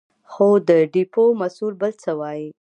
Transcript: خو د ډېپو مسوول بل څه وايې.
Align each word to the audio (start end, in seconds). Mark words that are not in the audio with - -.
خو 0.31 0.47
د 0.67 0.69
ډېپو 0.93 1.23
مسوول 1.39 1.73
بل 1.81 1.91
څه 2.03 2.11
وايې. 2.19 2.47